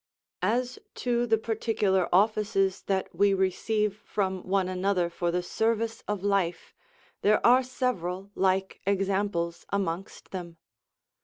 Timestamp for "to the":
0.95-1.37